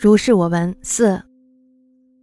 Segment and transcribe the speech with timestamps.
[0.00, 1.20] 如是我闻四。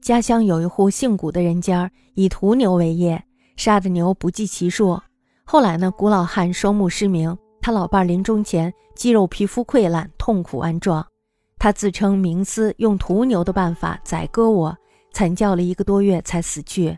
[0.01, 3.21] 家乡有一户姓古的人家，以屠牛为业，
[3.57, 4.97] 杀的牛不计其数。
[5.43, 11.05] 后来呢，古老汉双目失明，他老伴临终前肌肉皮肤溃烂，痛苦安状。
[11.59, 14.77] 他自称冥司，用屠牛的办法宰割我，
[15.11, 16.97] 惨叫了一个多月才死去。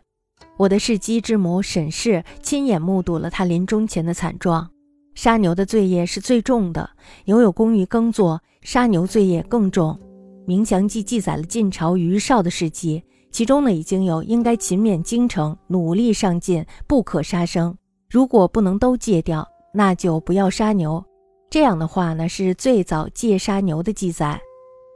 [0.58, 4.70] 我的世姬之母沈氏亲眼目睹了他临终前的惨状。
[5.16, 6.92] 杀牛的罪业是最重的，
[7.26, 10.00] 牛有功于耕作，杀牛罪业更重。
[10.48, 17.78] 《明祥记》记载了晋朝于少的事迹，其中呢已经有应该勤勉精诚、努力上进、不可杀生。
[18.10, 21.04] 如果不能都戒掉，那就不要杀牛。
[21.50, 24.40] 这样的话呢，是最早戒杀牛的记载。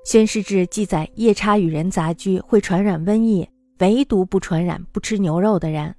[0.09, 3.45] 《宣师志》记载夜叉与人杂居会传染瘟疫，
[3.79, 5.93] 唯独不传染不吃牛肉的人。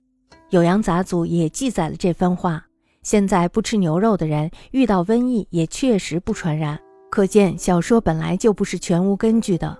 [0.58, 2.64] 《酉阳杂族也记载了这番话。
[3.02, 6.80] 现在不吃牛肉的人遇到瘟疫也确实不传染。
[7.12, 9.76] 可见小说本来就不是全无根据的。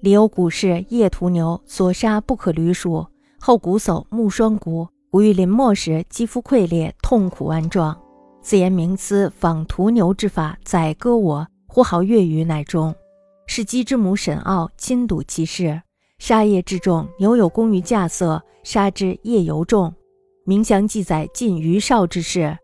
[0.00, 3.06] 里有古事：夜屠牛所杀不可驴数，
[3.40, 7.98] 后骨叟目双骨，古欲临末时肌肤溃裂，痛苦万状。
[8.42, 12.94] 自言冥思仿屠牛之法宰割我，呼号月余乃终。
[13.46, 15.80] 是姬之母沈傲亲睹其事，
[16.18, 19.94] 杀业之重，牛有功于稼穑，杀之业尤重。
[20.44, 22.58] 明祥记载晋于少之事，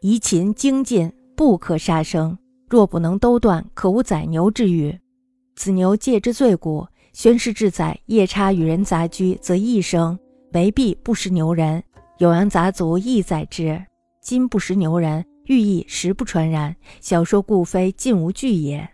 [0.00, 2.38] 宜勤精进，不可杀生。
[2.74, 4.98] 若不能兜断，可无宰牛之欲。
[5.54, 10.18] 此牛戒之最古，宣誓志载夜叉与人杂居，则一生
[10.54, 11.80] 为必不食牛人。
[12.18, 13.80] 酉阳杂族亦宰之。
[14.20, 16.74] 今不食牛人，寓意食不传染。
[17.00, 18.90] 小说故非尽无据也。